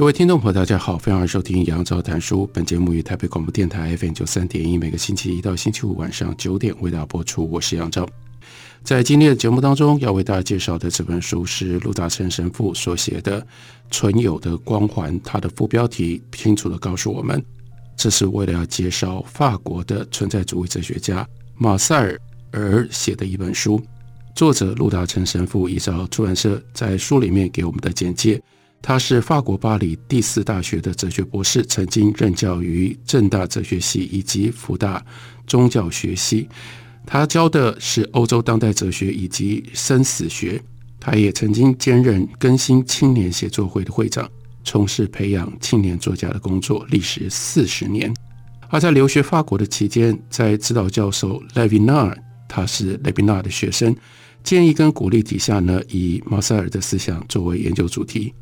[0.00, 2.48] 各位听众朋友，大家好，欢迎收听杨照谈书。
[2.54, 7.46] 本节目于台北广播电台 FM 九三点一，每个星期一到星期五晚上九点为大家播出。
[7.50, 8.08] 我是杨照。
[8.82, 13.42] 在今天的节目当中，要为大家介绍的这本书是陆大成神父所写的
[13.90, 15.14] 《存有的光环》。
[15.22, 17.44] 它的副标题清楚地告诉我们，
[17.94, 22.18] 这是为了要介绍法国的存在主义哲学家马塞尔
[22.52, 23.78] 而写的一本书。
[24.34, 28.42] 作者陆大成神父依照出版社在书里面给我们的简介。
[28.82, 35.04] 他是法国巴黎第四大学的哲学博士，曾经任教于政大哲学系以及福大
[35.46, 36.48] 宗教学系。
[37.06, 40.60] 他教的是欧洲当代哲学以及生死学。
[40.98, 44.28] 他也曾经兼任更新青年写作会的会长，
[44.64, 48.12] 从事培养青年作家的工作，历时四十年。
[48.68, 52.14] 而在留学法国的期间，在指导教授雷维纳，
[52.48, 53.96] 他是雷维纳的学生，
[54.44, 58.34] 建议跟鼓励底下呢，以马塞尔的思想作为研究主题。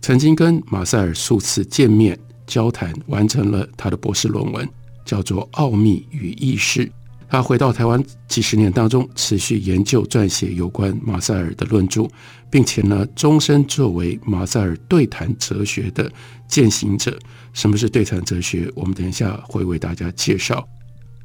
[0.00, 4.68] 曾经跟马塞尔数次见面交谈，完成了他的博士论文，
[5.04, 6.86] 叫做《奥秘与意识》。
[7.28, 12.08] 他回到台湾几十年当中，持续研究撰写有关马塞尔的论著，
[12.50, 16.10] 并且呢，终身作为马塞尔对谈哲学的
[16.48, 17.16] 践行者。
[17.52, 18.68] 什么是对谈哲学？
[18.74, 20.66] 我们等一下会为大家介绍。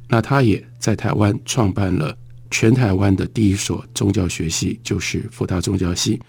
[0.08, 2.16] 那他也在台湾创办了
[2.52, 6.20] 全台湾的第一所宗教学系，就是福大宗教系。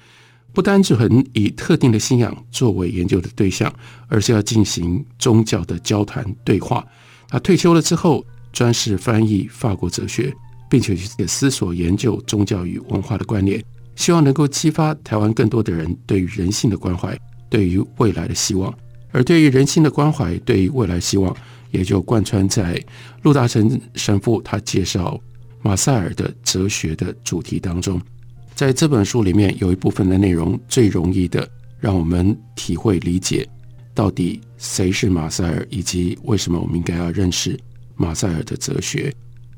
[0.57, 3.71] 不单只很以特定的信仰作为研究的对象，
[4.07, 6.83] 而是要进行宗教的交谈对话。
[7.29, 10.33] 他退休了之后，专事翻译法国哲学，
[10.67, 13.63] 并且也思索研究宗教与文化的关联，
[13.95, 17.15] 希望能够激发台湾更多的人对于人性的关怀，
[17.51, 18.75] 对于未来的希望。
[19.11, 21.37] 而对于人性的关怀，对于未来希望，
[21.69, 22.83] 也就贯穿在
[23.21, 25.21] 陆大成神父他介绍
[25.61, 28.01] 马塞尔的哲学的主题当中。
[28.57, 31.47] 在这本书里面，有一部分的内容最容易的
[31.79, 33.47] 让我们体会理解，
[33.93, 37.55] 到底谁是马塞尔，以及为什么我们应该要认识
[37.95, 39.13] 马塞尔的哲学。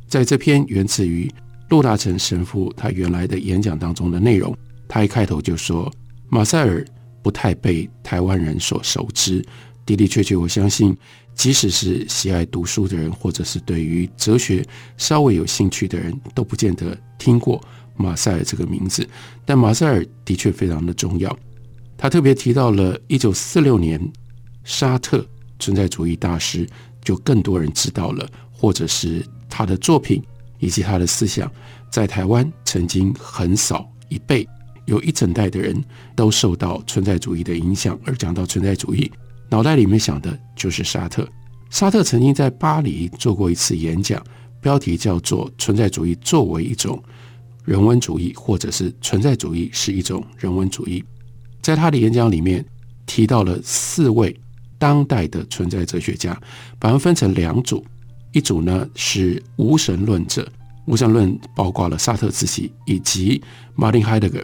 [0.10, 1.32] 在这篇源自于
[1.70, 4.54] 陆大成神父他原来的演讲当中的内容，
[4.86, 5.90] 他一开头就说，
[6.28, 6.86] 马塞尔
[7.24, 9.42] 不太被台湾人所熟知。
[9.86, 10.96] 的的确确，我相信，
[11.34, 14.62] 即使是喜爱读书的人，或者是对于哲学
[14.98, 17.64] 稍微有兴趣的人，都不见得听过。
[18.00, 19.08] 马塞尔这个名字，
[19.46, 21.38] 但马塞尔的确非常的重要。
[21.98, 24.02] 他特别提到了一九四六年
[24.64, 25.24] 沙特
[25.60, 26.66] 存在主义大师，
[27.04, 30.24] 就更多人知道了，或者是他的作品
[30.60, 31.52] 以及他的思想，
[31.92, 34.48] 在台湾曾经横扫一辈，
[34.86, 35.76] 有一整代的人
[36.16, 38.00] 都受到存在主义的影响。
[38.06, 39.12] 而讲到存在主义，
[39.50, 41.28] 脑袋里面想的就是沙特。
[41.70, 44.24] 沙特曾经在巴黎做过一次演讲，
[44.62, 46.98] 标题叫做《存在主义作为一种》。
[47.70, 51.06] 人文主义，或者是存在主义，是一种人文主义。
[51.62, 52.66] 在他的演讲里面
[53.06, 54.36] 提到了四位
[54.80, 56.34] 当代的存在哲学家，
[56.80, 57.86] 把他们分成两组，
[58.32, 60.52] 一组呢是无神论者，
[60.86, 63.40] 无神论包括了萨特自己以及
[63.76, 64.44] 马丁海德格。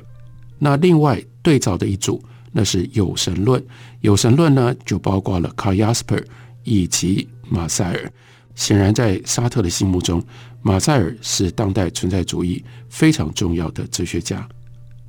[0.59, 3.59] 那另外对照的一组，那是有神论，
[4.02, 6.16] 有神论呢就包括了卡亚斯珀
[6.63, 8.13] 以及马塞尔。
[8.56, 10.24] 显然，在沙特的心目中，
[10.62, 14.48] 马塞尔是当代存在主义非常重要的哲学家。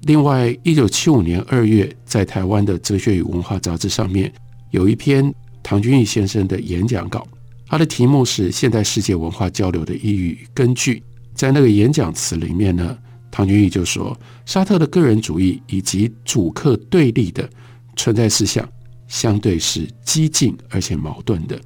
[0.03, 4.33] 另外，一九七五年二月，在台湾的《哲学与文化》杂志上面
[4.71, 7.27] 有一篇唐君毅先生的演讲稿，
[7.66, 11.03] 他的题目是“现代世界文化交流的意义与根据”。
[11.34, 12.97] 在那个演讲词里面呢，
[13.31, 17.49] 唐君毅就说，沙特的个人主义以及主客对立的
[17.97, 18.69] 存在思想，
[19.09, 21.60] 相对是激进而且矛盾的。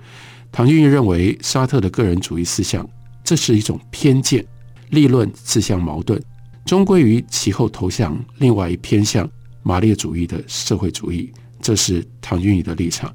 [0.52, 2.88] 唐君毅认为，沙特的个人主义思想，
[3.22, 4.44] 这是一种偏见，
[4.90, 6.20] 立论自相矛盾，
[6.66, 9.28] 终归于其后投向另外一偏向
[9.62, 11.32] 马列主义的社会主义。
[11.60, 13.14] 这是唐君毅的立场。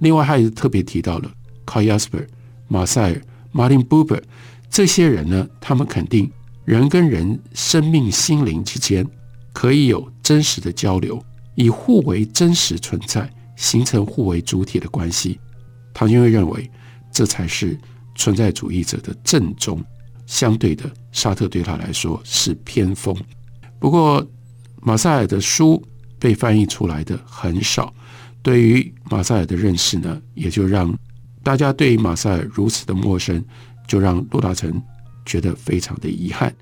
[0.00, 1.30] 另外，他也特别提到了
[1.64, 2.20] 卡亚斯珀、
[2.68, 4.20] 马塞尔、马丁·布伯
[4.68, 6.30] 这些人呢，他们肯定
[6.64, 9.06] 人跟人生命心灵之间
[9.52, 11.18] 可以有真实的交流，
[11.54, 15.40] 以互为真实存在，形成互为主体的关系。
[15.96, 16.70] 唐君毅认为，
[17.10, 17.74] 这才是
[18.14, 19.82] 存在主义者的正宗。
[20.26, 23.16] 相对的，沙特对他来说是偏锋。
[23.78, 24.22] 不过，
[24.82, 25.82] 马赛尔的书
[26.18, 27.94] 被翻译出来的很少，
[28.42, 30.94] 对于马赛尔的认识呢，也就让
[31.42, 33.42] 大家对于马赛尔如此的陌生，
[33.88, 34.82] 就让陆大成
[35.24, 36.54] 觉得非常的遗憾。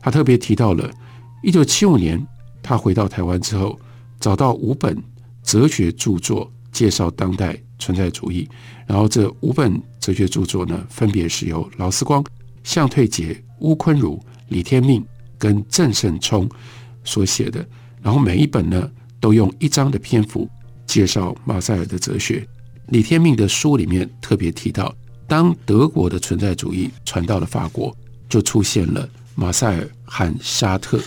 [0.00, 0.88] 他特别提到了
[1.42, 2.24] 一九七五年，
[2.62, 3.76] 他回到台湾之后，
[4.20, 4.96] 找到五本
[5.42, 8.46] 哲学著作介绍当代存在主义，
[8.86, 12.22] 然后这五本哲学著作呢，分别是由劳思光、
[12.62, 15.02] 向退杰、乌坤儒、李天命
[15.38, 16.46] 跟郑胜聪
[17.02, 17.66] 所写的，
[18.02, 20.46] 然后每一本呢，都用一章的篇幅
[20.86, 22.46] 介绍马赛尔的哲学。
[22.88, 24.94] 李天命的书里面特别提到，
[25.26, 27.96] 当德国的存在主义传到了法国，
[28.28, 31.00] 就出现了马赛尔和沙特。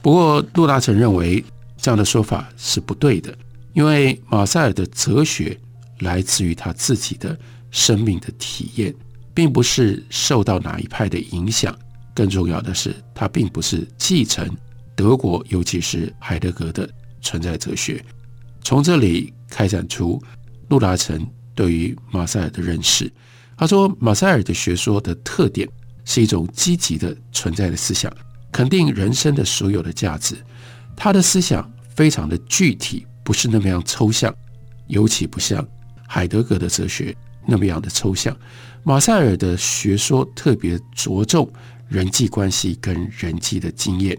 [0.00, 1.44] 不过陆大成认为
[1.76, 3.36] 这样的说法是不对的，
[3.76, 5.54] 因为马赛尔的哲学
[5.98, 7.38] 来自于他自己的
[7.70, 8.94] 生命的体验，
[9.34, 11.78] 并不是受到哪一派的影响。
[12.14, 14.48] 更重要的是，他并不是继承
[14.94, 16.88] 德国，尤其是海德格的
[17.20, 18.02] 存在哲学。
[18.64, 20.18] 从这里开展出
[20.70, 23.12] 陆达成对于马赛尔的认识。
[23.58, 25.68] 他说，马赛尔的学说的特点
[26.06, 28.10] 是一种积极的存在的思想，
[28.50, 30.34] 肯定人生的所有的价值。
[30.96, 34.32] 他的思想非常的具体，不是那么样抽象，
[34.86, 35.66] 尤其不像
[36.06, 37.12] 海德格的哲学
[37.44, 38.34] 那么样的抽象。
[38.84, 41.50] 马赛尔的学说特别着重。
[41.88, 44.18] 人际关系跟人际的经验，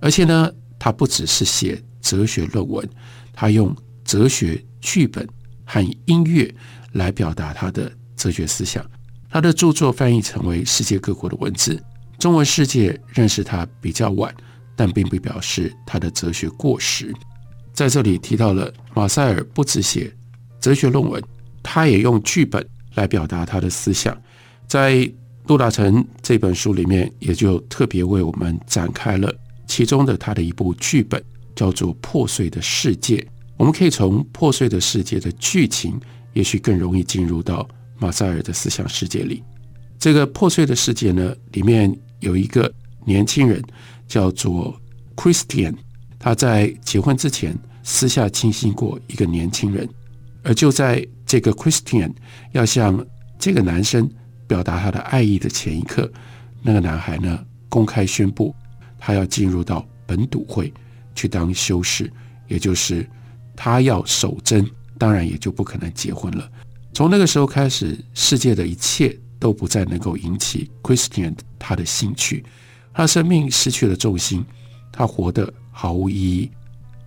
[0.00, 2.86] 而且呢，他不只是写哲学论文，
[3.32, 3.74] 他用
[4.04, 5.26] 哲学剧本
[5.64, 6.54] 和音乐
[6.92, 8.84] 来表达他的哲学思想。
[9.30, 11.82] 他的著作翻译成为世界各国的文字，
[12.18, 14.34] 中文世界认识他比较晚，
[14.76, 17.14] 但并不表示他的哲学过时。
[17.76, 20.12] 在这里提到了马赛尔不只写
[20.60, 21.22] 哲学论文，
[21.62, 24.20] 他也用剧本来表达他的思想，
[24.66, 25.08] 在。
[25.48, 29.32] 陆大成这本书里面也就特别为我们展开了
[29.68, 31.22] 其中的他的一部剧本，
[31.54, 33.16] 叫做《破碎的世界》。
[33.56, 36.00] 我们可以从《破碎的世界》的剧情，
[36.32, 37.64] 也许更容易进入到
[37.96, 39.40] 马赛尔的思想世界里。
[40.00, 42.68] 这个破碎的世界呢，里面有一个
[43.04, 43.62] 年轻人
[44.08, 44.76] 叫做
[45.14, 45.76] Christian，
[46.26, 49.88] 他在结婚之前私下倾心过一个年轻人，
[50.42, 52.12] 而就在这个 Christian
[52.50, 53.06] 要向
[53.38, 54.10] 这个男生。
[54.48, 56.10] 表达他的爱意的前一刻，
[56.62, 58.54] 那个男孩呢，公开宣布
[58.96, 60.72] 他要进入到本笃会
[61.16, 62.12] 去当修士，
[62.46, 63.08] 也就是
[63.56, 64.64] 他要守贞，
[64.98, 66.48] 当然也就不可能结婚了。
[66.92, 72.44] 从那个时候开始，世界的一切都不再能够引起 Christian 他的兴趣，
[72.92, 74.44] 他生命失去了重心，
[74.92, 76.50] 他活得毫无意义。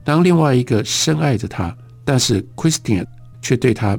[0.04, 1.75] 当另外一个深爱着他，
[2.06, 3.04] 但是 Christian
[3.42, 3.98] 却对他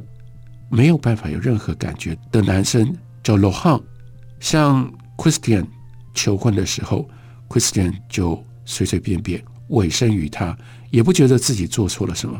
[0.69, 2.95] 没有办法有任何感觉的男生。
[3.21, 3.79] 叫罗汉，
[4.39, 5.65] 向 Christian
[6.13, 7.07] 求婚的时候
[7.49, 10.57] ，Christian 就随随便便委身于他，
[10.89, 12.39] 也不觉得自己做错了什么。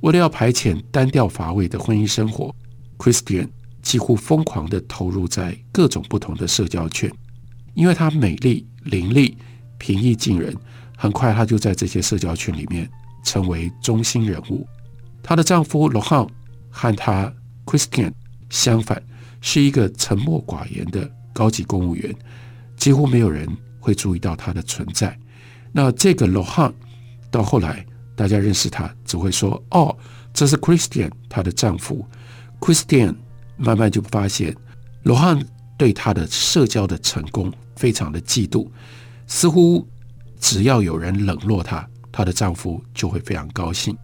[0.00, 2.54] 为了要排遣单调乏味的婚姻生活
[2.98, 3.48] ，Christian
[3.80, 7.10] 几乎疯狂地投入在各种不同的社交圈，
[7.74, 9.34] 因为她美丽伶俐、
[9.78, 10.54] 平易近人，
[11.00, 12.86] 很快她就在这些社交圈里面
[13.24, 14.66] 成为中心人物。
[15.22, 16.26] 她的丈夫罗汉
[16.68, 17.32] 和她
[17.64, 18.12] Christian
[18.50, 19.02] 相反。
[19.42, 22.14] 是一个沉默寡言的高级公务员，
[22.76, 25.18] 几乎没有人会注意到他的存在。
[25.72, 26.70] 那这个罗汉
[27.30, 27.82] 到后来，
[28.14, 29.96] 大家认识他，只会说：“哦，
[30.34, 32.06] 这是 Christian，她的丈夫。”
[32.60, 33.14] Christian
[33.56, 34.54] 慢慢就发现
[35.04, 35.42] 罗汉
[35.78, 38.68] 对她的社交的成功非常的嫉妒，
[39.26, 39.88] 似乎
[40.40, 43.96] 只要有人冷落她，她的丈夫就会非常高兴。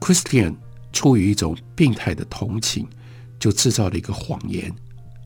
[0.00, 0.56] Christian
[0.92, 2.88] 出于一种病态的同情。
[3.36, 4.72] 就制造了一个谎言，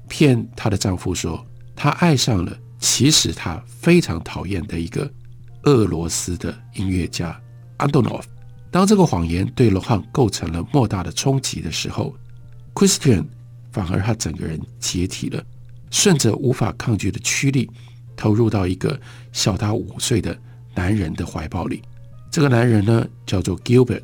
[0.09, 1.47] 骗她的丈夫说
[1.77, 5.09] 她爱上了其实她非常讨厌的一个
[5.65, 7.41] 俄罗斯的音乐家
[7.77, 8.29] 安东诺夫。
[8.73, 12.12] 当这个谎言对罗汉构成了莫大的冲击的时候
[12.75, 13.25] ，Christian
[13.71, 15.41] 反而他整个人解体了，
[15.93, 17.71] 顺着无法抗拒的驱力，
[18.17, 19.00] 投入到一个
[19.31, 20.37] 小他五岁的
[20.79, 21.83] 男人的怀抱里。
[22.31, 24.03] 这个男人呢叫做 Gilbert，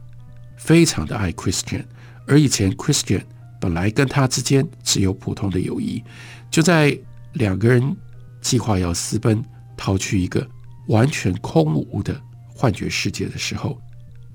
[0.57, 1.85] 非常的爱 Christian，
[2.27, 3.23] 而以前 Christian。
[3.61, 6.03] 本来跟他之间只有普通的友谊，
[6.51, 6.99] 就在
[7.33, 7.97] 两个人
[8.43, 9.43] 计划要私奔，
[9.75, 10.47] 逃去一个
[10.89, 13.81] 完全空无的幻觉世界的时候，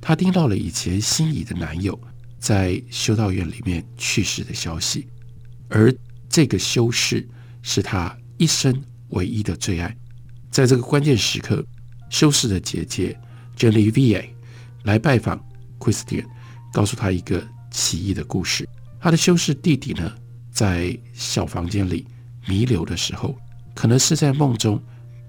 [0.01, 1.99] 他听到了以前心仪的男友
[2.39, 5.07] 在修道院里面去世的消息，
[5.67, 5.93] 而
[6.27, 7.27] 这个修士
[7.61, 8.73] 是他一生
[9.09, 9.95] 唯一的最爱。
[10.49, 11.63] 在这个关键时刻，
[12.09, 13.17] 修士的姐姐
[13.57, 14.29] Genevieve
[14.83, 15.43] 来拜访
[15.79, 16.25] Christian，
[16.73, 18.67] 告诉他一个奇异的故事。
[18.99, 20.11] 他的修士弟弟呢，
[20.51, 22.05] 在小房间里
[22.47, 23.37] 弥留的时候，
[23.73, 24.81] 可能是在梦中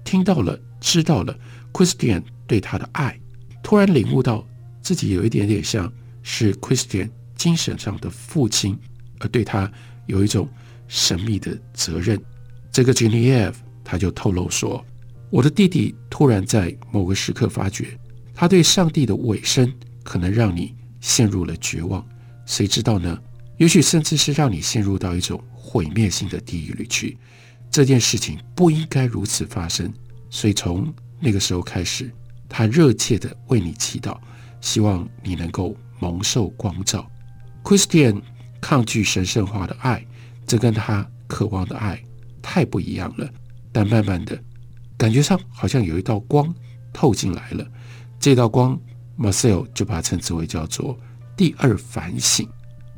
[0.03, 1.37] 听到了、知道了
[1.71, 3.17] Christian 对他的爱，
[3.63, 4.45] 突然领悟到
[4.81, 5.91] 自己有一点点像
[6.23, 8.77] 是 Christian 精神上的父亲，
[9.19, 9.71] 而对他
[10.07, 10.49] 有一种
[10.87, 12.21] 神秘的责任。
[12.71, 14.83] 这个 Genevieve 他就透露说
[15.31, 17.97] ：“我的弟弟突然在某个时刻发觉，
[18.35, 19.73] 他对上帝的委身
[20.03, 22.05] 可能让你陷入了绝望。
[22.45, 23.17] 谁知道呢？
[23.57, 27.17] 也许甚至是让你陷入到一种毁灭性的地狱里去。
[27.71, 29.91] 这件事情不应该如此发生。
[30.29, 32.11] 所以从那个时候开始。”
[32.53, 34.17] 他热切地为你祈祷，
[34.59, 37.09] 希望你能够蒙受光照。
[37.63, 38.21] Christian
[38.59, 40.05] 抗拒神圣化的爱，
[40.45, 42.03] 这跟他渴望的爱
[42.41, 43.29] 太不一样了。
[43.71, 44.37] 但慢慢的，
[45.01, 46.53] 感觉上好像有一道光
[46.93, 47.67] 透进来了。
[48.19, 48.79] 这道光
[49.17, 50.95] ，Marcel 就把它称之为叫做
[51.35, 52.47] 第二反省。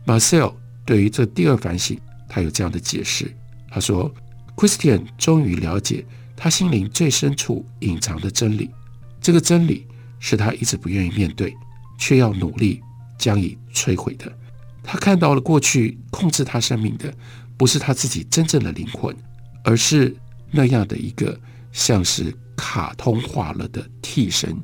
[0.05, 3.33] Marcel 对于这第二反省，他有这样的解释。
[3.69, 4.13] 他说
[4.57, 6.05] ，Christian 终于了解
[6.35, 8.69] 他心灵最深处隐藏的真理。
[9.21, 9.87] 这个真理
[10.19, 11.55] 是他一直不愿意面对，
[11.97, 12.81] 却要努力
[13.17, 14.29] 将以摧毁的。
[14.83, 17.15] 他看到了过去控制他生命的，
[17.55, 19.15] 不是他自己真正的灵魂，
[19.63, 20.13] 而是
[20.51, 21.39] 那样的一个
[21.73, 24.55] 像是卡通化了的替身，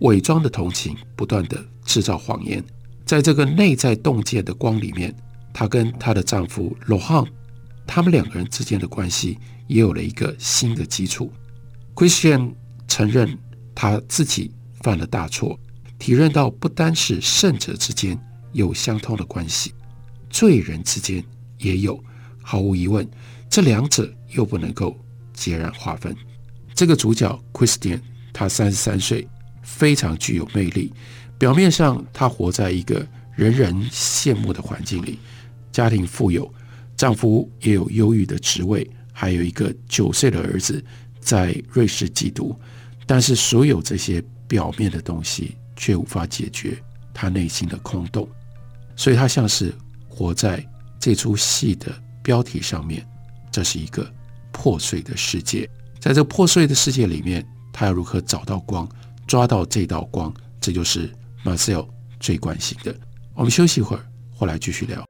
[0.00, 2.62] 伪装的同情，不断地制造谎言。
[3.06, 5.16] 在这个内在洞见的光里面，
[5.54, 7.24] 她跟她的丈夫罗汉，
[7.86, 11.32] 他们两个人之间的关系也有了一个新的基础。
[11.94, 12.52] Christian
[12.86, 13.38] 承认。
[13.72, 14.50] 他自己
[14.82, 15.58] 犯了大错，
[15.98, 18.18] 体认到不单是圣者之间
[18.52, 19.72] 有相通的关系，
[20.28, 21.24] 罪人之间
[21.56, 21.98] 也有。
[22.42, 23.08] 毫无疑问，
[23.48, 24.94] 这两者又不能够
[25.32, 26.14] 截然划分。
[26.80, 28.00] 这个主角 Christian，
[28.32, 29.28] 他三十三岁，
[29.62, 30.90] 非常具有魅力。
[31.38, 33.06] 表面上，他活在一个
[33.36, 35.18] 人人羡慕的环境里，
[35.70, 36.50] 家庭富有，
[36.96, 40.82] 丈夫也有优裕的职位，还有一个九岁的儿子
[41.20, 42.58] 在瑞士寄读。
[43.06, 46.82] 但是所有这些表面的东西却无法解决
[47.12, 48.26] 他内心的空洞，
[48.96, 49.70] 所以他像是
[50.08, 50.66] 活在
[50.98, 53.06] 这出戏的标题上面。
[53.52, 54.10] 这是一个
[54.50, 55.68] 破碎的世界，
[56.00, 58.88] 在这破碎的世界里面，他要如何找到光，
[59.26, 60.32] 抓到这道光？
[60.58, 61.10] 这就是
[61.44, 61.86] Marcel
[62.18, 62.94] 最关心的。
[63.34, 64.02] 我们休息一会儿，
[64.34, 65.04] 回来继续聊。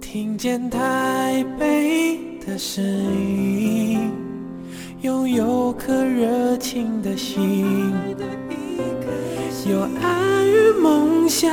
[0.00, 4.10] 听见台北的声音，
[5.02, 7.92] 拥有颗热情的心，
[9.66, 11.48] 有爱与梦想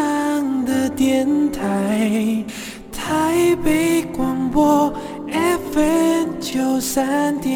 [0.65, 2.43] 的电台，
[2.91, 4.93] 台北广播
[5.71, 7.53] FM 九三点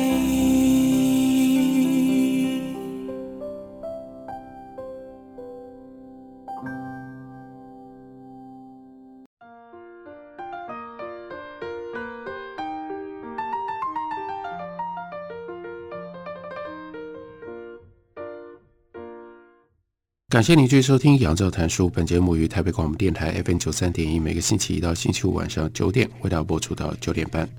[20.30, 21.88] 感谢您继续收听《杨照谈书》。
[21.90, 27.50] 本节目于台北广播电台 FM 九三点一，每个星期一到星期五晚上九点为大家播出到九点半。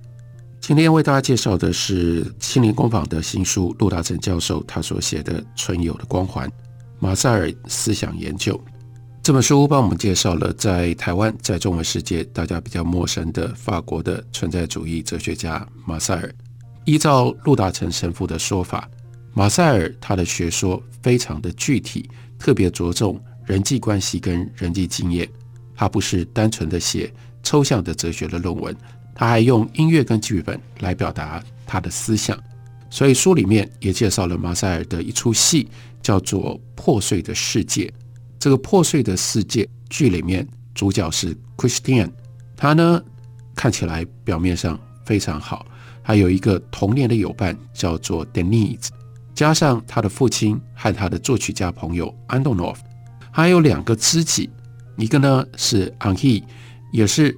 [0.60, 6.48] 今天为大家介绍的是心灵工坊的新书，陆大成教授他所写的《存有的光环：
[7.00, 8.54] 马塞尔思想研究》
[9.20, 16.32] 这本书，帮我们介绍了在台湾、在中文世界大家比较陌生的法国的存在主义哲学家马塞尔。
[16.84, 18.88] 依照陆大成神父的说法，
[19.32, 22.08] 马塞尔他的学说非常的具体。
[22.38, 25.28] 特别着重人际关系跟人际经验，
[25.76, 28.74] 他不是单纯的写抽象的哲学的论文，
[29.14, 32.42] 他还用音乐跟剧本来表达他的思想。
[32.88, 35.68] 所以书里面也介绍了马塞尔的一出戏，
[36.00, 37.86] 叫做《破碎的世界》。
[38.38, 42.10] 这个破碎的世界剧里面主角是 Christian，
[42.56, 43.02] 他呢
[43.54, 45.66] 看起来表面上非常好，
[46.02, 48.88] 还有一个童年的友伴叫做 Denise。
[49.40, 52.84] 加上他的父亲和他的作曲家朋友安东诺夫，
[53.30, 54.50] 还有两个知己，
[54.98, 56.44] 一个呢是安希，
[56.92, 57.34] 也是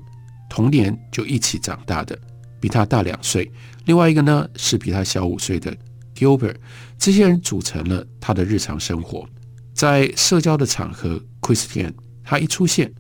[0.50, 2.18] 童年就一起长大的，
[2.59, 3.49] 比他大两岁；
[3.85, 5.73] 另外一个呢是比他小五岁的
[6.12, 6.56] Gilbert。
[6.99, 9.25] 这些人组成了他的日常生活。
[9.73, 11.92] 在社交的场合，Christian
[12.25, 12.92] 他一出现，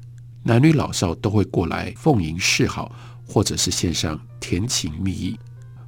[0.44, 2.94] 男女老少都会过来奉迎示好，
[3.26, 5.36] 或者是献上甜情蜜意。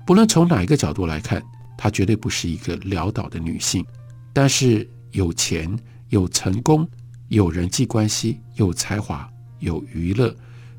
[0.04, 1.40] 不论从哪一个角度来看。
[1.76, 3.85] 她绝对不是一个潦倒的女性，
[4.33, 5.76] 但是有钱、
[6.09, 6.88] 有成功、
[7.28, 9.28] 有人际关系、有才华、
[9.59, 10.35] 有娱乐，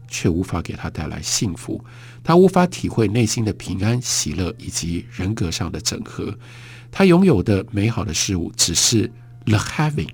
[0.08, 1.84] 却无法给她带来幸福。
[2.24, 6.38] 她无法体会内心的平安、喜乐以及人格上的整合。
[6.92, 9.12] 她拥有的美好的事物只是
[9.46, 10.10] the having，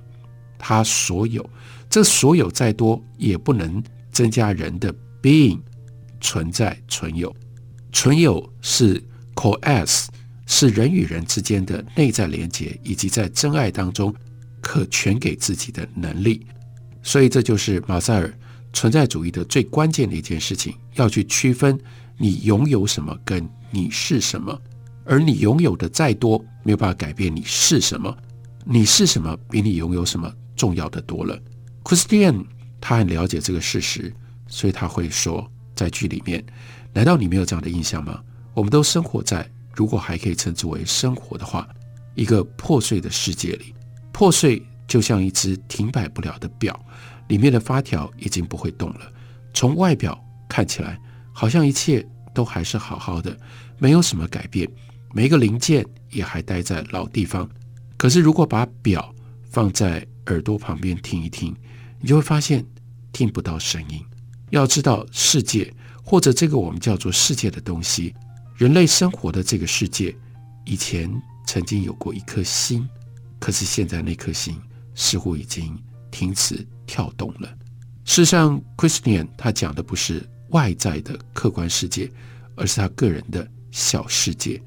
[0.58, 1.48] 她所有，
[1.90, 5.60] 这所有再多也不能增加人的 being
[6.20, 7.34] 存在存有。
[7.92, 9.04] 存有是
[9.36, 10.08] coerce，
[10.53, 14.13] 是人与人之间的内在连结，以及在真爱当中
[14.60, 16.46] 可全给自己的能力。
[17.01, 18.38] 所以这就是马塞尔
[18.74, 21.79] 存在主义的最关键的一件事情，要去区分
[22.17, 24.62] 你拥有什么跟你是什么。
[25.05, 28.13] 而你拥有的再多，没有办法改变你是什么。
[28.65, 31.39] 你是什么，比你拥有什么重要的多了。
[31.81, 32.46] Christian
[32.81, 34.13] 他很了解这个事实，
[34.48, 36.46] 所以他会说，在剧里面，
[36.91, 38.22] 难道你没有这样的印象吗？
[38.53, 41.68] 我们都生活在，如果还可以称之为生活的话，
[42.16, 43.74] 一个破碎的世界里。
[44.12, 46.78] 破碎就像一只停摆不了的表，
[47.30, 49.12] 里面的发条已经不会动了。
[49.54, 51.00] 从外表看起来，
[51.32, 53.36] 好像一切都还是好好的，
[53.78, 54.70] 没有什么改变。
[55.13, 57.50] 每一个零件也还待在老地方，
[57.98, 59.13] 可是如果把表
[59.50, 61.56] 放在耳朵旁边听一听，
[62.00, 62.66] 你就会发现
[63.12, 64.01] 听不到声音。
[64.50, 65.74] 要知道，世界
[66.04, 68.13] 或者这个我们叫做世界的东西，
[68.62, 70.15] 人类生活的这个世界，
[70.65, 71.12] 以前
[71.48, 72.88] 曾经有过一颗心，
[73.39, 74.56] 可是现在那颗心
[74.94, 75.75] 似乎已经
[76.12, 77.50] 停止跳动了。
[78.06, 82.08] 事实上，Christian 他讲的不是外在的客观世界，
[82.56, 84.62] 而是他个人的小世界。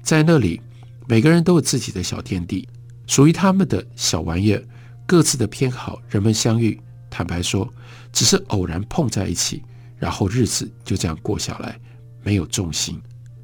[0.00, 0.60] 在那里，
[1.08, 2.68] 每个人都有自己的小天地，
[3.08, 4.62] 属于他们的小玩意儿，
[5.08, 6.00] 各自的偏好。
[6.08, 6.80] 人们相遇，
[7.10, 7.68] 坦白说，
[8.12, 9.60] 只是偶然碰在一起，
[9.98, 11.76] 然后日子就这样过下来，
[12.22, 12.96] 没有重心，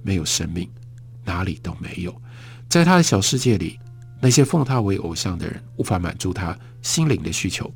[0.06, 0.70] 没有生命，
[1.25, 2.14] 哪里都没有。
[2.68, 3.76] 在他的小世界里，
[4.20, 7.68] 那些奉他为偶像的人无法满足他心灵的需求，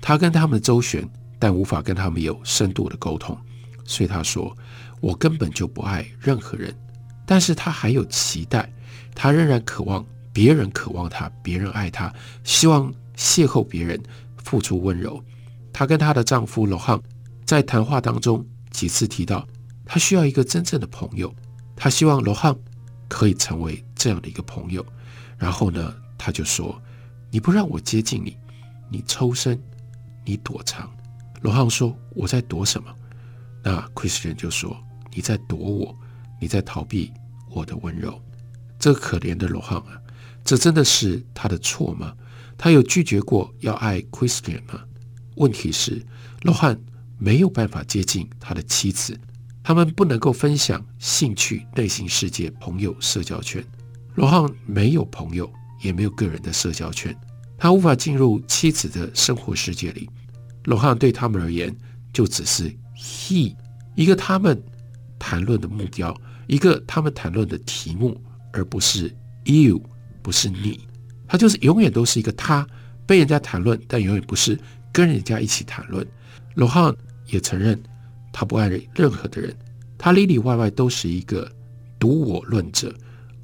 [0.00, 1.06] 他跟他们周旋，
[1.40, 3.36] 但无法跟他们有深度的沟通。
[3.84, 4.56] 所以他说
[5.02, 6.72] ：“我根本就不爱任何人。”
[7.26, 8.72] 但是他还有期待，
[9.14, 12.12] 他仍然渴望别人渴望他，别人爱他，
[12.44, 14.00] 希望邂逅别人，
[14.44, 15.22] 付出温柔。
[15.72, 17.00] 她跟她的丈夫罗汉
[17.44, 19.46] 在谈话当中几次提到，
[19.84, 21.34] 她需要一个真正的朋友，
[21.76, 22.54] 他希望罗汉
[23.08, 24.84] 可以成为这样的一个朋友。
[25.36, 26.80] 然后呢，他就说
[27.30, 28.36] ：“你不让我接近你，
[28.90, 29.60] 你抽身，
[30.24, 30.90] 你躲藏。”
[31.42, 32.94] 罗汉说：“我在躲什么？”
[33.62, 34.76] 那 Christian 就说
[35.14, 35.96] ：“你在躲我。”
[36.40, 37.10] 你在逃避
[37.48, 38.20] 我的温柔，
[38.78, 39.96] 这可怜的罗汉啊，
[40.44, 42.12] 这真的是他的错吗？
[42.58, 44.84] 他有拒绝过要爱 Christian 吗？
[45.36, 46.04] 问题是，
[46.42, 46.78] 罗汉
[47.16, 49.18] 没有办法接近他的妻子，
[49.64, 53.64] 他们不能够分享兴趣、内心世界、朋友、社交圈。
[54.14, 55.50] 罗汉没有朋友，
[55.82, 57.16] 也没有个人的社交圈，
[57.56, 60.08] 他无法进入妻子的生活世界里。
[60.64, 61.74] 罗汉对他们而言，
[62.12, 63.56] 就只是 he，
[63.94, 64.62] 一个他们
[65.18, 66.14] 谈论的目标。
[66.46, 68.20] 一个他们谈论的题目，
[68.52, 69.10] 而不是
[69.44, 69.82] you，
[70.22, 70.86] 不是你，
[71.26, 72.66] 他就是永远都是一个他
[73.06, 74.60] 被人家谈论，但永远不是
[74.92, 76.06] 跟人家一起谈论。
[76.54, 76.94] 罗汉
[77.28, 77.82] 也承认
[78.36, 79.56] 他不爱任何的人，
[79.96, 81.48] 他里里外外都是一个
[82.00, 82.92] 独我论者，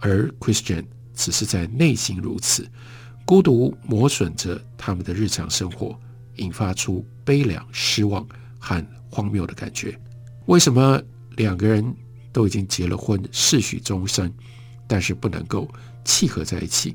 [0.01, 2.69] 而 Christian 只是在内心如此，
[3.25, 5.97] 孤独磨损着他们的日常生活，
[6.39, 8.27] 引发出悲凉、失望
[8.59, 9.97] 和荒谬的感觉。
[10.47, 11.01] 为什么
[11.37, 11.95] 两个人？
[12.33, 14.33] 都已经结了婚，誓许终身，
[14.87, 15.69] 但是不能够
[16.05, 16.95] 契合在一起。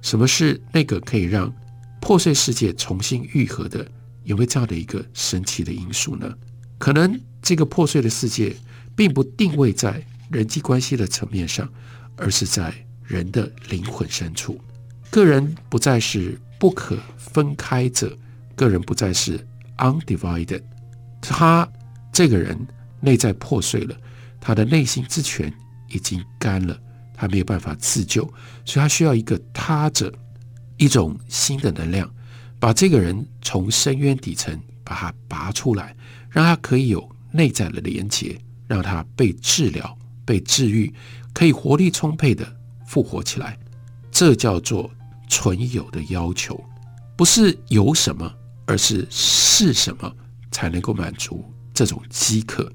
[0.00, 1.52] 什么是那个可以让
[2.00, 3.86] 破碎世界重新愈合的？
[4.24, 6.34] 有没有这样的一个神奇的因素呢？
[6.82, 8.56] 可能这个破碎的世界
[8.96, 11.72] 并不定位在人际关系的层面上，
[12.16, 14.60] 而是在人的灵魂深处。
[15.08, 18.18] 个人不再是不可分开者，
[18.56, 19.38] 个人不再是
[19.78, 20.60] undivided。
[21.20, 21.70] 他
[22.12, 22.58] 这个人
[22.98, 23.96] 内在破碎了。
[24.40, 25.54] 他的内心之泉
[25.88, 26.76] 已经干了，
[27.14, 28.24] 他没有办法自救，
[28.64, 30.12] 所以他需要一个他者，
[30.78, 32.12] 一种新的能量，
[32.58, 35.94] 把这个人从深渊底层把他拔出来，
[36.32, 40.92] 让他可以有内在的连接，让他被治疗、被治愈，
[41.32, 42.44] 可以活力充沛的
[42.86, 43.56] 复活起来。
[44.10, 44.90] 这叫做
[45.28, 46.58] 存有的要求，
[47.16, 48.34] 不是有什么，
[48.66, 50.10] 而是是什么
[50.50, 52.70] 才能够满足这种饥渴。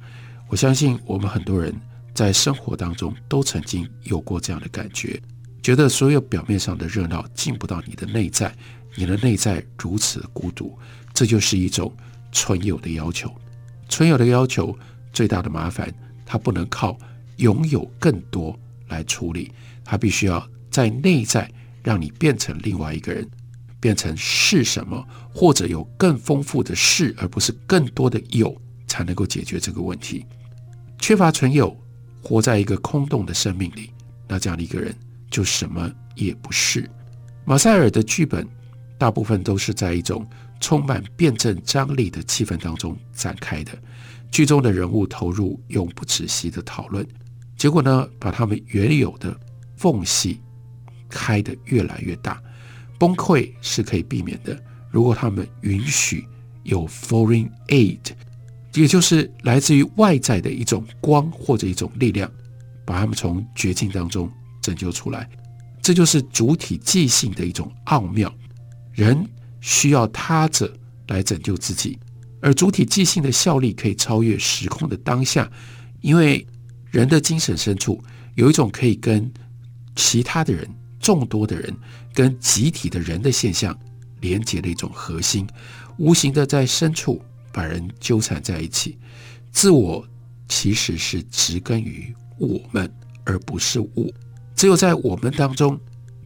[0.48, 1.76] 我相信我们很多人
[2.14, 5.22] 在生活当中都曾经有过这样的感觉，
[5.62, 8.56] 觉得所有表面上的热闹进不到你的内在，
[8.96, 10.78] 你的内在如此孤独，
[11.14, 11.92] 这就是一种
[12.32, 13.32] 存有的要求。
[13.90, 14.78] 存有的要求
[15.12, 15.94] 最大的麻烦，
[16.26, 16.98] 它不能靠
[17.38, 19.52] 拥有更多来处理，
[19.84, 21.50] 它必须要在内在
[21.84, 23.28] 让你变成另外一个人，
[23.80, 28.56] 变成是什么，或者有更丰富的是，而不是更多的有，
[28.88, 30.26] 才能够解决这个问题。
[31.00, 31.76] 缺乏存有，
[32.22, 33.92] 活在一个空洞的生命里，
[34.28, 34.94] 那这样的一个人
[35.30, 36.90] 就什么也不是。
[37.46, 38.46] 马塞尔的剧本
[38.98, 40.28] 大部分都是在一种
[40.60, 43.72] 充满辩证张力的气氛当中展开的。
[44.30, 47.06] 剧中的人物投入永不止息的讨论，
[47.56, 49.38] 结果呢，把他们原有的
[49.78, 50.42] 缝隙
[51.10, 52.42] 开得越来越大。
[53.00, 54.60] 崩溃是可以避免的，
[54.92, 56.26] 如果他们允许
[56.64, 58.00] 有 foreign aid，
[58.74, 62.30] 也就是来自于外在的一种光或者一种力量，
[62.86, 64.30] 把他们从绝境当中
[64.62, 65.30] 拯救出来。
[65.82, 68.34] 这就是主体即兴的一种奥妙。
[68.92, 69.26] 人
[69.68, 70.74] 需要他者
[71.10, 72.00] 来拯救自己。
[72.40, 75.52] 而主体即兴的效力可以超越时空的当下，
[76.00, 76.48] 因为
[76.90, 78.02] 人的精神深处
[78.36, 79.30] 有一种可以跟
[79.94, 80.66] 其他的人、
[81.02, 81.76] 众多的人、
[82.14, 83.78] 跟集体的人的现象
[84.22, 85.46] 连接的一种核心，
[85.98, 88.98] 无形的在深处把人纠缠在一起。
[89.52, 90.08] 自我
[90.48, 92.90] 其实是植根于我们，
[93.26, 94.06] 而不是我。
[94.56, 95.78] 只有在我们当中，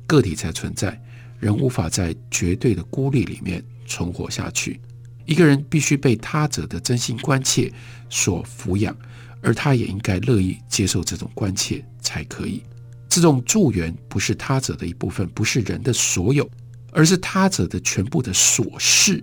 [0.06, 1.02] 个体才存在，
[1.42, 4.80] 人无法在绝对的孤立里面存活下去。
[5.26, 7.72] 一个人必须被他者的真心关切
[8.10, 8.96] 所抚养，
[9.42, 12.64] 而他也应该乐意接受这种关切才可以。
[13.10, 16.50] 这种助缘不是他者的一部分，不是人的所有，
[16.92, 19.22] 而是他者的全部的所事，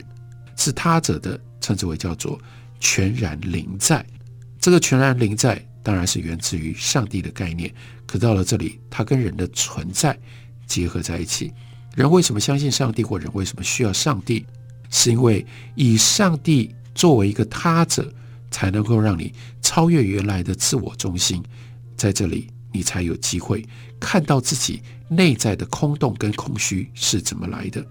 [0.56, 2.38] 是他者的，称之为叫做
[2.80, 4.04] 全然临在。
[4.60, 7.72] 这个全然临在当然是源自于上帝的概念，
[8.06, 10.18] 可到了这里，它跟人的存在
[10.66, 11.52] 结合在一起。
[11.98, 14.46] 人为什么相信上帝，或人为什么需要上帝？
[14.88, 18.08] 是因为以上帝作为一个他者，
[18.52, 21.42] 才能够让你超越原来的自我中心，
[21.96, 23.66] 在这里你才有机会
[23.98, 27.84] 看到自己内在的空洞跟空虚是怎么来的。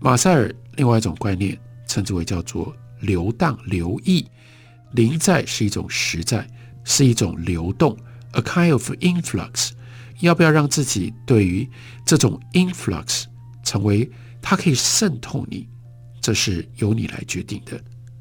[0.00, 1.56] 马塞尔另外一种观念
[1.86, 4.26] 称之为叫做流荡流溢，
[4.90, 6.44] 临在是一种实在，
[6.82, 7.96] 是一种流动
[8.32, 9.70] ，a kind of influx。
[10.20, 11.68] 要不要让自己对于
[12.04, 13.24] 这种 influx
[13.66, 14.08] 成为
[14.40, 15.68] 它可以渗透你？
[16.20, 17.80] 这是由你来决定的，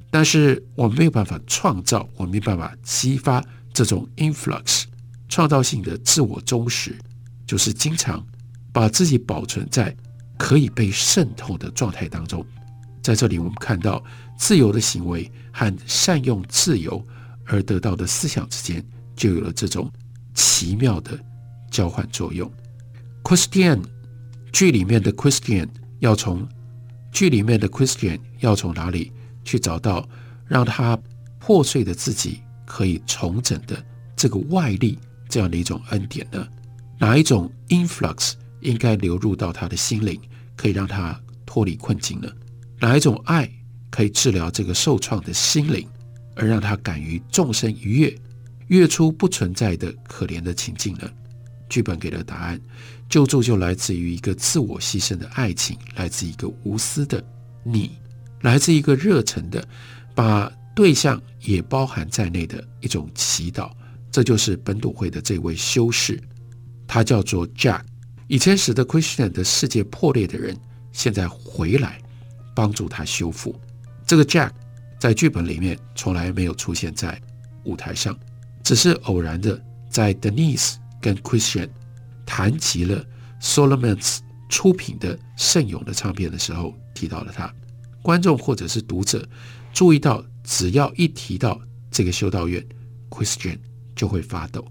[0.09, 4.83] 但是我没有办法创造，我没办法激发这种 influx
[5.29, 6.95] 创造性的自我忠实，
[7.47, 8.25] 就是经常
[8.71, 9.95] 把自己保存在
[10.37, 12.45] 可以被渗透的状态当中。
[13.01, 14.03] 在这里，我们看到
[14.37, 17.03] 自由的行为和善用自由
[17.45, 18.83] 而得到的思想之间，
[19.15, 19.91] 就有了这种
[20.33, 21.19] 奇妙的
[21.71, 22.51] 交换作用。
[23.23, 23.81] Christian
[24.55, 25.67] 剧里面的 Christian
[25.99, 26.47] 要从。
[27.11, 29.11] 剧里面的 Christian 要从哪里
[29.43, 30.07] 去找到
[30.47, 30.97] 让他
[31.39, 33.81] 破碎的自己可以重整的
[34.15, 36.45] 这个外力这样的一种恩典呢？
[36.97, 40.19] 哪一种 influx 应该流入到他的心灵，
[40.55, 42.29] 可以让他脱离困境呢？
[42.79, 43.49] 哪一种爱
[43.89, 45.85] 可以治疗这个受创的心灵，
[46.35, 48.13] 而让他敢于纵身一跃，
[48.67, 51.09] 跃出不存在的可怜的情境呢？
[51.75, 52.61] 剧本给了答案。
[53.09, 57.21] 救助就来自于一个自我牺牲的爱情，来自一个无私的
[57.63, 57.91] 你，
[58.39, 59.67] 来自一个热忱的
[60.15, 63.69] 把对象也包含在内的一种祈祷。
[64.09, 66.17] 这就是本笃会的这位修士，
[66.87, 67.81] 他叫做 Jack。
[68.27, 70.55] 以前使得 Christian 的世界破裂的人，
[70.93, 72.01] 现在回来
[72.55, 73.53] 帮助他修复。
[74.07, 74.51] 这个 Jack
[74.97, 77.21] 在剧本里面从来没有出现在
[77.65, 78.17] 舞台上，
[78.63, 81.69] 只是偶然的在 Denise 跟 Christian。
[82.25, 83.05] 谈及了
[83.39, 84.17] Solomons
[84.49, 87.53] 出品的圣咏的唱片的时候，提到了他。
[88.01, 89.29] 观众或者是读者
[89.71, 92.65] 注意到，只要一提到这个修道院
[93.11, 93.59] ，Christian
[93.95, 94.65] 就会发抖。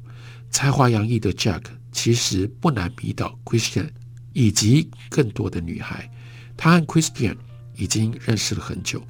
[0.50, 3.90] 才华洋溢的 Jack 其实不难迷倒 Christian
[4.32, 6.10] 以及更多的女孩。
[6.56, 7.36] 他和 Christian
[7.76, 9.00] 已经认识了很久，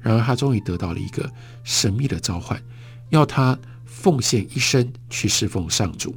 [0.00, 1.32] 然而他终于得到了一个
[1.64, 2.62] 神秘的召唤，
[3.08, 6.14] 要他奉献一生去侍奉上主。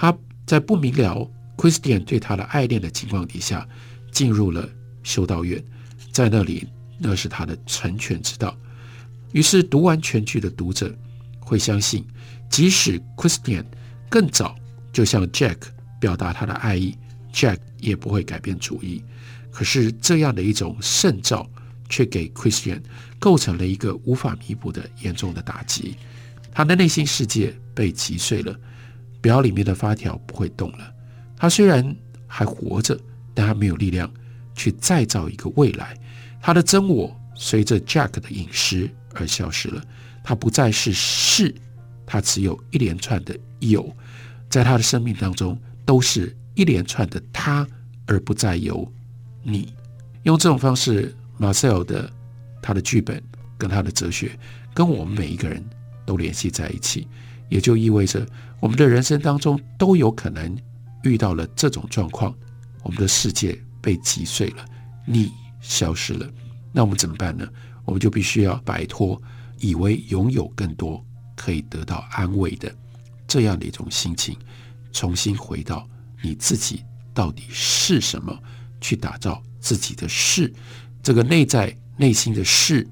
[0.00, 0.16] 他。
[0.46, 3.68] 在不明了 Christian 对他的爱恋的情况底下，
[4.10, 4.68] 进入了
[5.04, 5.62] 修道院，
[6.10, 6.66] 在那里，
[6.98, 8.58] 那是他的成全之道。
[9.30, 10.92] 于是读完全剧的读者
[11.38, 12.04] 会相信，
[12.48, 13.64] 即使 Christian
[14.08, 14.56] 更早
[14.92, 15.58] 就向 Jack
[16.00, 16.96] 表达他的爱意
[17.32, 19.04] ，Jack 也不会改变主意。
[19.52, 21.48] 可是这样的一种圣召，
[21.88, 22.80] 却给 Christian
[23.20, 25.94] 构成了一个无法弥补的严重的打击，
[26.52, 28.58] 他的内心世界被击碎了。
[29.20, 30.92] 表里面的发条不会动了。
[31.36, 31.94] 他虽然
[32.26, 32.98] 还活着，
[33.34, 34.10] 但他没有力量
[34.54, 35.96] 去再造一个未来。
[36.40, 39.82] 他的真我随着 Jack 的饮食而消失了。
[40.22, 41.54] 他不再是是，
[42.04, 43.94] 他只有一连串的有。
[44.48, 47.66] 在他的生命当中，都是一连串的他，
[48.06, 48.90] 而不再有
[49.42, 49.72] 你。
[50.24, 52.10] 用这种方式，马塞尔的
[52.60, 53.22] 他的剧本
[53.56, 54.38] 跟他的哲学，
[54.74, 55.64] 跟我们每一个人
[56.04, 57.08] 都联系在一起。
[57.48, 58.24] 也就意味着，
[58.60, 60.56] 我们的人生当中都有可能
[61.02, 62.34] 遇到了这种状况，
[62.82, 64.64] 我们的世界被击碎了，
[65.06, 66.28] 你消失了，
[66.72, 67.48] 那我们怎么办呢？
[67.86, 69.20] 我们就必须要摆脱
[69.58, 72.72] 以为拥有更多可以得到安慰的
[73.26, 74.36] 这样的一种心情，
[74.92, 75.88] 重新回到
[76.22, 78.38] 你自己到底是什么，
[78.80, 80.52] 去打造自己的是。
[81.02, 82.86] 这个内在内心的是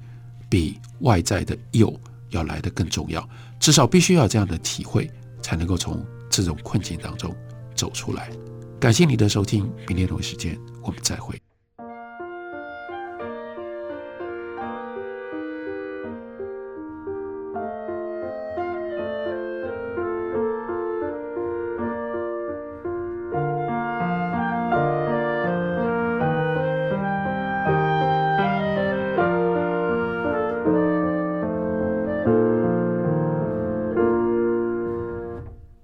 [0.49, 1.97] 比外在的有
[2.31, 3.29] 要来得更重要。
[3.59, 5.09] 至少必须要这样的体会，
[5.41, 7.35] 才能够从这种困境当中
[7.75, 8.29] 走出来。
[8.79, 11.39] 感谢你的收听，明天同一时间我们再会。